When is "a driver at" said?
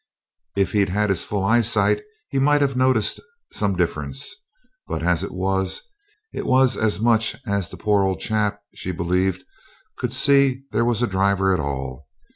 11.03-11.59